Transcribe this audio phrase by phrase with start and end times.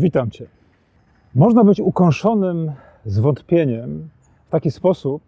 [0.00, 0.46] Witam Cię.
[1.34, 2.72] Można być ukąszonym
[3.04, 4.08] zwątpieniem
[4.46, 5.22] w taki sposób,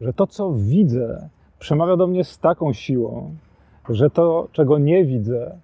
[0.00, 3.34] że to, co widzę, przemawia do mnie z taką siłą,
[3.88, 5.58] że to, czego nie widzę,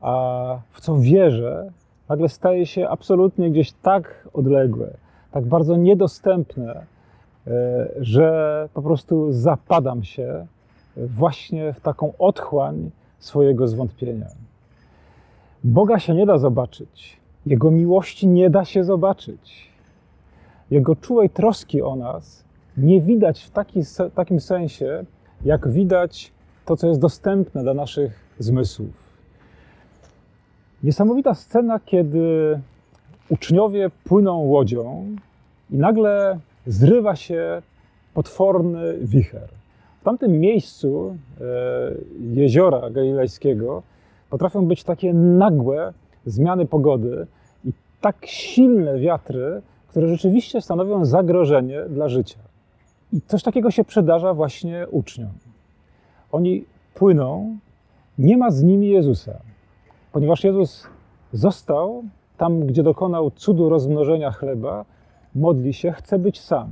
[0.00, 1.72] a w co wierzę,
[2.08, 4.90] nagle staje się absolutnie gdzieś tak odległe,
[5.30, 6.86] tak bardzo niedostępne,
[7.46, 10.46] e, że po prostu zapadam się
[10.96, 14.28] właśnie w taką otchłań swojego zwątpienia.
[15.64, 19.68] Boga się nie da zobaczyć, Jego miłości nie da się zobaczyć,
[20.70, 22.44] Jego czułej troski o nas
[22.76, 23.80] nie widać w taki,
[24.14, 25.04] takim sensie,
[25.44, 26.32] jak widać
[26.64, 29.04] to, co jest dostępne dla naszych zmysłów.
[30.82, 32.60] Niesamowita scena, kiedy
[33.28, 35.06] uczniowie płyną łodzią
[35.70, 37.62] i nagle zrywa się
[38.14, 39.48] potworny wicher.
[40.00, 41.44] W tamtym miejscu e,
[42.20, 43.82] jeziora galilejskiego
[44.30, 45.92] potrafią być takie nagłe
[46.26, 47.26] zmiany pogody
[47.64, 52.38] i tak silne wiatry, które rzeczywiście stanowią zagrożenie dla życia.
[53.12, 55.30] I coś takiego się przydarza właśnie uczniom.
[56.32, 57.56] Oni płyną,
[58.18, 59.40] nie ma z nimi Jezusa,
[60.12, 60.86] ponieważ Jezus
[61.32, 62.04] został
[62.36, 64.84] tam, gdzie dokonał cudu rozmnożenia chleba,
[65.34, 66.70] modli się, chce być sam.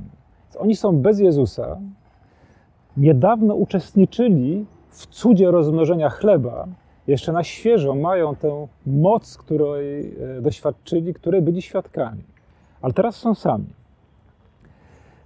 [0.59, 1.77] Oni są bez Jezusa,
[2.97, 6.67] niedawno uczestniczyli w cudzie rozmnożenia chleba,
[7.07, 12.23] jeszcze na świeżo mają tę moc, której e, doświadczyli, której byli świadkami.
[12.81, 13.73] Ale teraz są sami.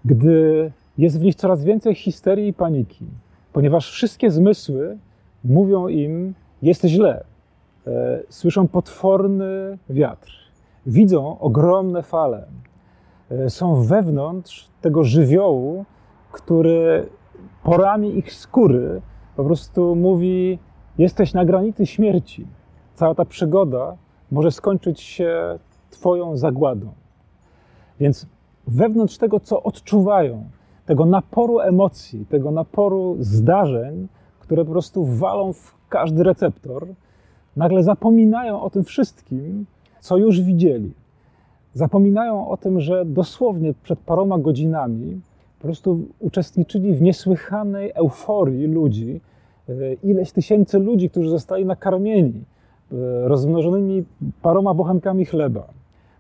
[0.06, 3.06] Gdy jest w nich coraz więcej histerii i paniki,
[3.54, 4.98] ponieważ wszystkie zmysły
[5.44, 7.24] mówią im, jest źle.
[7.88, 10.32] E, słyszą potworny wiatr,
[10.86, 12.46] widzą ogromne fale,
[13.32, 15.86] e, są wewnątrz tego żywiołu,
[16.32, 17.10] który
[17.64, 19.02] porami ich skóry
[19.36, 20.60] po prostu mówi:
[20.98, 22.48] Jesteś na granicy śmierci.
[22.96, 23.96] Cała ta przygoda
[24.32, 25.60] może skończyć się
[25.90, 26.88] Twoją zagładą.
[28.00, 28.26] Więc
[28.68, 30.44] wewnątrz tego, co odczuwają,
[30.86, 34.08] tego naporu emocji, tego naporu zdarzeń,
[34.40, 36.88] które po prostu walą w każdy receptor,
[37.56, 39.66] nagle zapominają o tym wszystkim,
[40.00, 40.94] co już widzieli.
[41.74, 45.22] Zapominają o tym, że dosłownie przed paroma godzinami
[45.60, 49.22] po prostu uczestniczyli w niesłychanej euforii ludzi,
[50.04, 52.44] ileś tysięcy ludzi, którzy zostali nakarmieni
[52.92, 52.96] e,
[53.28, 54.04] rozmnożonymi
[54.42, 55.68] paroma bochankami chleba.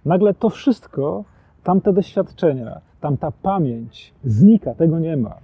[0.05, 1.23] Nagle to wszystko,
[1.63, 5.37] tamte doświadczenia, tamta pamięć znika, tego nie ma.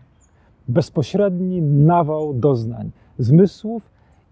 [0.67, 3.89] Bezpośredni nawał doznań, zmysłów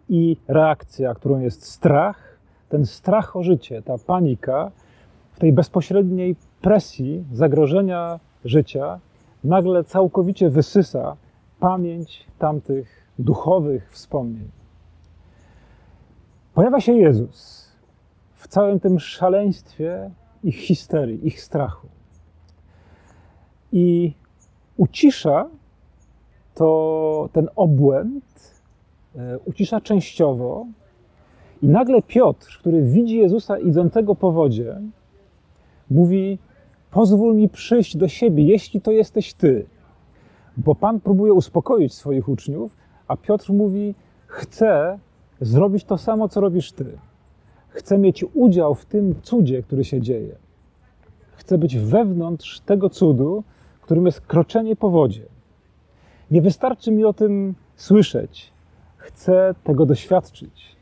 [0.10, 2.38] i reakcja, którą jest strach,
[2.70, 4.72] ten strach o życie, ta panika,
[5.32, 9.00] w tej bezpośredniej presji zagrożenia życia,
[9.44, 11.16] nagle całkowicie wysysa
[11.60, 14.52] pamięć tamtych duchowych wspomnień.
[16.54, 17.70] Pojawia się Jezus
[18.36, 20.12] w całym tym szaleństwie
[20.44, 21.88] ich histerii, ich strachu.
[23.72, 24.14] I
[24.78, 25.50] ucisza
[26.56, 28.24] to ten obłęd,
[29.16, 30.66] e, ucisza częściowo.
[31.62, 34.82] I nagle Piotr, który widzi Jezusa idącego po wodzie,
[35.90, 36.40] mówi:
[36.92, 39.66] Pozwól mi przyjść do siebie, jeśli to jesteś ty.
[40.58, 42.81] Bo Pan próbuje uspokoić swoich uczniów,
[43.12, 43.96] a Piotr mówi:
[44.28, 45.00] Chcę
[45.42, 46.86] zrobić to samo, co robisz ty.
[47.70, 50.36] Chcę mieć udział w tym cudzie, który się dzieje.
[51.36, 53.44] Chcę być wewnątrz tego cudu,
[53.82, 55.26] którym jest kroczenie po wodzie.
[56.32, 58.52] Nie wystarczy mi o tym słyszeć.
[58.98, 60.76] Chcę tego doświadczyć.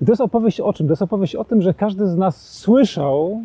[0.00, 0.86] I to jest opowieść o czym?
[0.86, 3.42] To jest opowieść o tym, że każdy z nas słyszał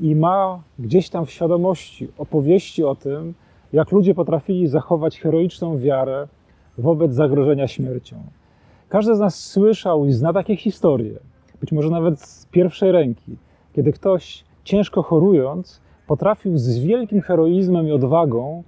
[0.00, 3.34] i ma gdzieś tam w świadomości opowieści o tym,
[3.72, 6.28] jak ludzie potrafili zachować heroiczną wiarę
[6.78, 8.16] wobec zagrożenia śmiercią.
[8.88, 11.18] Każdy z nas słyszał i zna takie historie,
[11.60, 13.36] być może nawet z pierwszej ręki,
[13.72, 18.62] kiedy ktoś ciężko chorując potrafił z wielkim heroizmem i odwagą,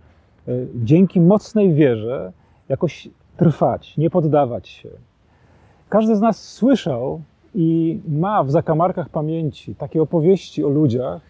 [0.48, 2.32] e, dzięki mocnej wierze,
[2.68, 4.88] jakoś trwać, nie poddawać się.
[5.88, 7.20] Każdy z nas słyszał
[7.54, 11.22] i ma w zakamarkach pamięci takie opowieści o ludziach,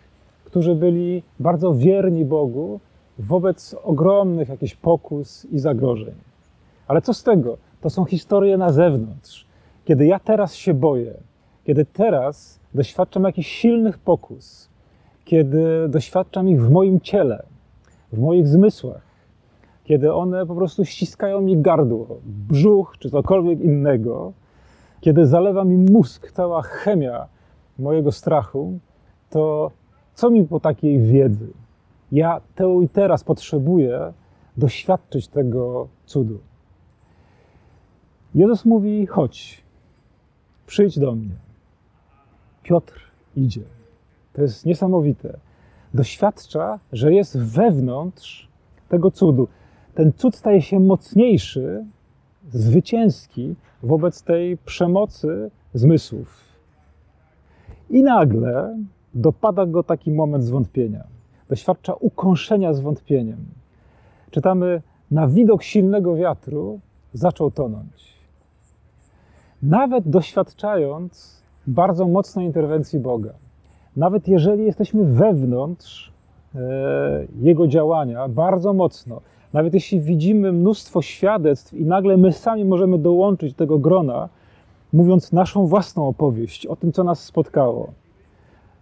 [0.44, 2.80] którzy byli bardzo wierni Bogu
[3.18, 6.14] wobec ogromnych jakichś pokus i zagrożeń.
[6.88, 7.56] Ale co z tego?
[7.80, 9.46] To są historie na zewnątrz.
[9.84, 11.14] Kiedy ja teraz się boję,
[11.64, 14.68] kiedy teraz doświadczam jakichś silnych pokus,
[15.24, 17.42] kiedy doświadczam ich w moim ciele,
[18.12, 19.02] w moich zmysłach,
[19.84, 24.32] kiedy one po prostu ściskają mi gardło, brzuch czy cokolwiek innego,
[25.00, 27.26] kiedy zalewa mi mózg, cała chemia
[27.78, 28.78] mojego strachu,
[29.30, 29.70] to
[30.14, 31.63] co mi po takiej wiedzy?
[32.14, 34.12] Ja tu i teraz potrzebuję
[34.56, 36.38] doświadczyć tego cudu.
[38.34, 39.64] Jezus mówi: chodź,
[40.66, 41.34] przyjdź do mnie.
[42.62, 43.00] Piotr
[43.36, 43.60] idzie.
[44.32, 45.38] To jest niesamowite.
[45.94, 48.48] Doświadcza, że jest wewnątrz
[48.88, 49.48] tego cudu.
[49.94, 51.84] Ten cud staje się mocniejszy,
[52.52, 56.40] zwycięski wobec tej przemocy zmysłów.
[57.90, 58.78] I nagle
[59.14, 61.13] dopada go taki moment zwątpienia.
[61.48, 63.38] Doświadcza ukąszenia zwątpieniem.
[64.30, 66.80] Czytamy, na widok silnego wiatru
[67.12, 68.14] zaczął tonąć.
[69.62, 73.32] Nawet doświadczając bardzo mocnej interwencji Boga,
[73.96, 76.12] nawet jeżeli jesteśmy wewnątrz
[76.54, 76.60] e,
[77.40, 79.20] Jego działania bardzo mocno,
[79.52, 84.28] nawet jeśli widzimy mnóstwo świadectw i nagle my sami możemy dołączyć do tego grona,
[84.92, 87.92] mówiąc naszą własną opowieść o tym, co nas spotkało.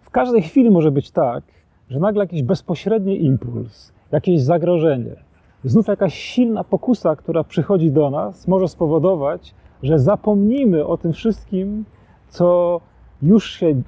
[0.00, 1.44] W każdej chwili może być tak,
[1.92, 5.16] że nagle jakiś bezpośredni impuls, jakieś zagrożenie,
[5.64, 11.84] znów jakaś silna pokusa, która przychodzi do nas, może spowodować, że zapomnimy o tym wszystkim,
[12.28, 12.80] co
[13.22, 13.82] już się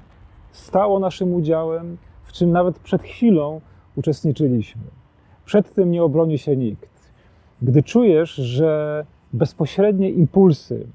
[0.51, 3.61] stało naszym udziałem, w czym nawet przed chwilą
[3.95, 4.81] uczestniczyliśmy.
[5.45, 7.11] Przed tym nie obroni się nikt.
[7.61, 10.87] Gdy czujesz, że bezpośrednie impulsy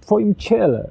[0.00, 0.90] Twoim ciele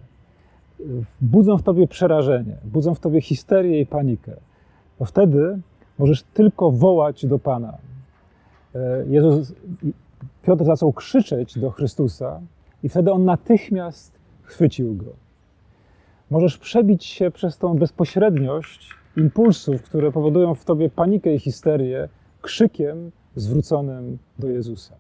[1.22, 4.36] budzą w Tobie przerażenie, budzą w Tobie histerię i panikę,
[5.02, 5.60] to wtedy
[6.00, 7.78] możesz tylko wołać do Pana.
[8.76, 9.54] E, Jezus,
[10.44, 12.42] Piotr zaczął krzyczeć do Chrystusa
[12.84, 15.06] i wtedy On natychmiast chwycił go.
[16.30, 22.10] Możesz przebić się przez tą bezpośredniość impulsów, które powodują w tobie panikę i histerię,
[22.42, 24.96] krzykiem zwróconym do Jezusa.